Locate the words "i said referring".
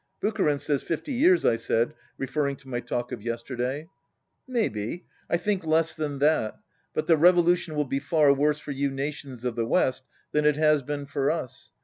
1.45-2.55